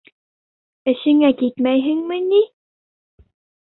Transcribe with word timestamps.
Эшеңә 0.93 1.31
китмәйһеңме 1.43 2.21
ни?! 2.29 2.43